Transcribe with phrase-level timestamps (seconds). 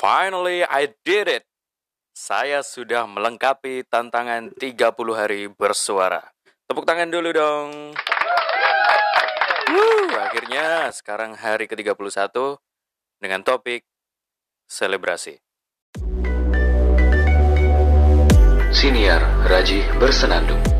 [0.00, 1.44] Finally, I did it.
[2.16, 4.72] Saya sudah melengkapi tantangan 30
[5.12, 6.24] hari bersuara.
[6.64, 7.92] Tepuk tangan dulu dong.
[9.68, 12.32] Wuh, akhirnya sekarang hari ke-31
[13.20, 13.84] dengan topik
[14.72, 15.36] selebrasi.
[18.72, 20.79] Siniar Raji Bersenandung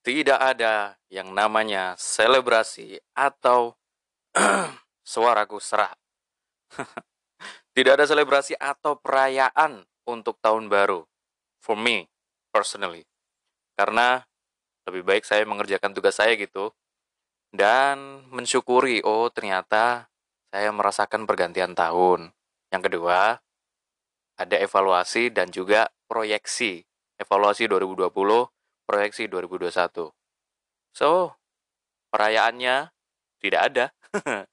[0.00, 3.76] Tidak ada yang namanya selebrasi atau
[5.12, 5.92] suaraku serak.
[7.76, 11.04] Tidak ada selebrasi atau perayaan untuk tahun baru.
[11.60, 12.08] For me,
[12.48, 13.04] personally.
[13.76, 14.24] Karena
[14.88, 16.72] lebih baik saya mengerjakan tugas saya gitu.
[17.52, 20.08] Dan mensyukuri, oh ternyata
[20.48, 22.32] saya merasakan pergantian tahun.
[22.72, 23.36] Yang kedua,
[24.38, 26.82] ada evaluasi dan juga proyeksi.
[27.20, 28.08] Evaluasi 2020,
[28.90, 30.10] proyeksi 2021.
[30.90, 31.38] So,
[32.10, 32.90] perayaannya
[33.38, 33.84] tidak ada.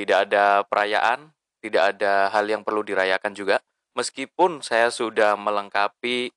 [0.00, 3.60] tidak ada perayaan, tidak ada hal yang perlu dirayakan juga.
[3.92, 6.32] Meskipun saya sudah melengkapi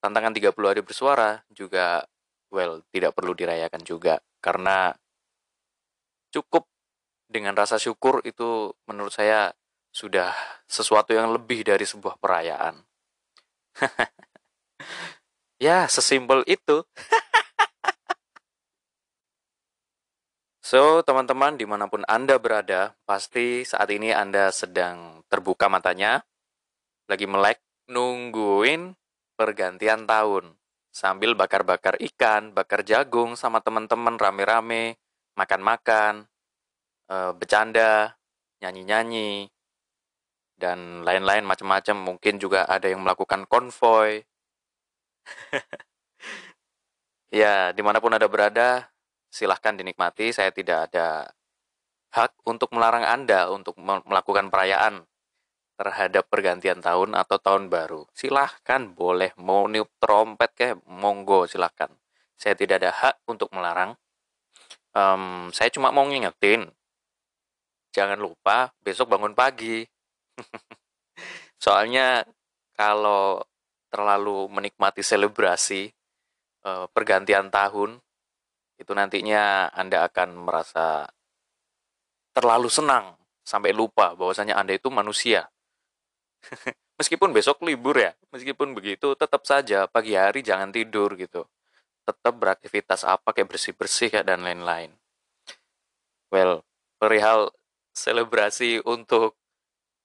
[0.00, 2.08] tantangan 30 hari bersuara, juga
[2.48, 4.96] well, tidak perlu dirayakan juga karena
[6.32, 6.64] cukup
[7.28, 9.52] dengan rasa syukur itu menurut saya
[9.94, 10.32] sudah
[10.64, 12.80] sesuatu yang lebih dari sebuah perayaan.
[15.64, 16.84] ya, sesimpel itu.
[20.60, 26.20] so, teman-teman, di mana pun Anda berada, pasti saat ini Anda sedang terbuka matanya,
[27.08, 28.92] lagi melek, nungguin
[29.40, 30.52] pergantian tahun.
[30.94, 35.00] Sambil bakar-bakar ikan, bakar jagung sama teman-teman rame-rame,
[35.34, 36.28] makan-makan,
[37.10, 38.14] eh, bercanda,
[38.62, 39.50] nyanyi-nyanyi,
[40.54, 41.96] dan lain-lain macam-macam.
[42.14, 44.22] Mungkin juga ada yang melakukan konvoy.
[47.40, 48.88] Ya, di mana pun Anda berada,
[49.28, 50.30] silahkan dinikmati.
[50.30, 51.28] Saya tidak ada
[52.14, 55.02] hak untuk melarang Anda untuk melakukan perayaan
[55.74, 58.06] terhadap pergantian tahun atau tahun baru.
[58.14, 59.34] Silahkan, boleh.
[59.42, 61.90] Mau niup trompet kayak monggo, silahkan.
[62.38, 63.98] Saya tidak ada hak untuk melarang.
[64.94, 66.70] Um, saya cuma mau ngingetin,
[67.90, 69.82] jangan lupa besok bangun pagi.
[71.64, 72.22] Soalnya
[72.78, 73.42] kalau
[73.94, 75.94] terlalu menikmati selebrasi
[76.66, 78.02] uh, pergantian tahun,
[78.74, 81.06] itu nantinya Anda akan merasa
[82.34, 83.14] terlalu senang
[83.46, 85.46] sampai lupa bahwasanya Anda itu manusia
[87.00, 91.46] meskipun besok libur ya, meskipun begitu tetap saja pagi hari jangan tidur gitu.
[92.04, 94.92] Tetap beraktivitas apa kayak bersih-bersih ya dan lain-lain.
[96.28, 96.66] Well,
[97.00, 97.54] perihal
[97.94, 99.38] selebrasi untuk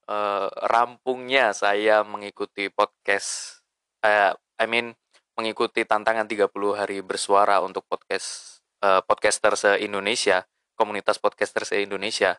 [0.07, 3.58] uh, rampungnya saya mengikuti podcast
[4.03, 4.95] uh, I mean
[5.39, 10.43] mengikuti tantangan 30 hari bersuara untuk podcast uh, podcaster se-Indonesia,
[10.75, 12.35] komunitas podcaster se-Indonesia.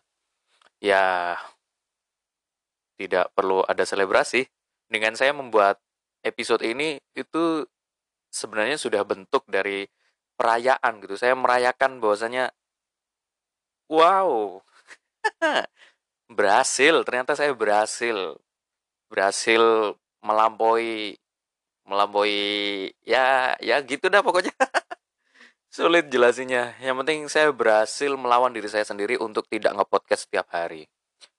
[0.81, 1.37] Ya,
[3.01, 4.45] tidak perlu ada selebrasi.
[4.91, 5.81] Dengan saya membuat
[6.21, 7.65] episode ini itu
[8.29, 9.89] sebenarnya sudah bentuk dari
[10.37, 11.17] perayaan gitu.
[11.17, 12.53] Saya merayakan bahwasanya
[13.89, 14.61] wow.
[16.37, 18.37] berhasil, ternyata saya berhasil.
[19.09, 21.17] Berhasil melampaui
[21.91, 24.55] melampaui ya ya gitu dah pokoknya.
[25.75, 26.79] Sulit jelasinnya.
[26.79, 30.87] Yang penting saya berhasil melawan diri saya sendiri untuk tidak ngepodcast setiap hari.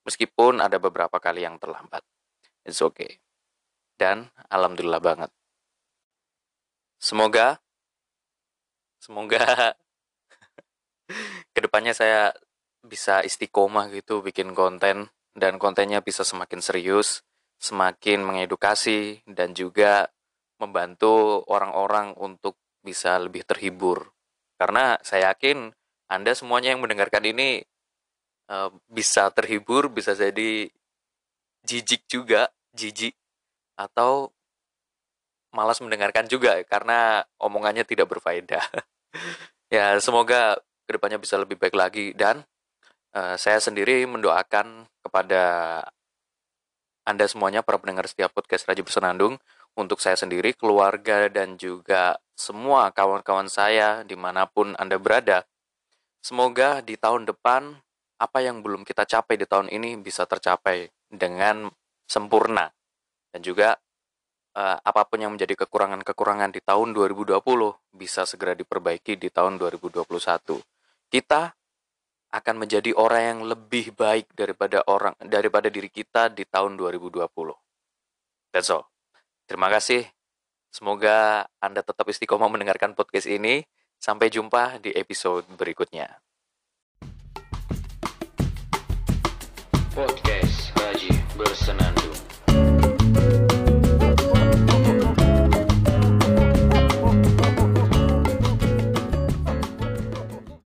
[0.04, 2.04] Meskipun ada beberapa kali yang terlambat.
[2.68, 3.24] It's okay.
[3.96, 5.32] Dan alhamdulillah banget.
[7.00, 7.58] Semoga
[9.02, 9.74] semoga
[11.58, 12.30] ke depannya saya
[12.86, 17.26] bisa istiqomah gitu bikin konten dan kontennya bisa semakin serius,
[17.58, 20.12] semakin mengedukasi dan juga
[20.62, 24.14] membantu orang-orang untuk bisa lebih terhibur.
[24.62, 25.74] Karena saya yakin
[26.06, 27.66] Anda semuanya yang mendengarkan ini
[28.52, 30.68] Eh, bisa terhibur, bisa jadi
[31.64, 33.16] jijik juga, jijik
[33.80, 34.28] atau
[35.56, 38.60] malas mendengarkan juga karena omongannya tidak berfaedah.
[39.76, 42.44] ya, semoga ke depannya bisa lebih baik lagi dan
[43.16, 45.44] uh, saya sendiri mendoakan kepada
[47.08, 49.40] anda semuanya para pendengar setiap podcast Raja Bersenandung
[49.76, 55.48] untuk saya sendiri, keluarga dan juga semua kawan-kawan saya di mana pun Anda berada.
[56.22, 57.82] Semoga di tahun depan
[58.22, 61.74] apa yang belum kita capai di tahun ini bisa tercapai dengan
[62.06, 62.70] sempurna
[63.34, 63.74] dan juga
[64.54, 67.42] uh, apa pun yang menjadi kekurangan-kekurangan di tahun 2020
[67.98, 70.06] bisa segera diperbaiki di tahun 2021.
[71.10, 71.42] Kita
[72.32, 77.28] akan menjadi orang yang lebih baik daripada orang daripada diri kita di tahun 2020.
[78.54, 78.88] That's all.
[79.52, 80.08] Terima kasih.
[80.72, 83.68] Semoga Anda tetap istiqomah mendengarkan podcast ini.
[84.00, 86.08] Sampai jumpa di episode berikutnya.
[89.92, 90.72] Podcast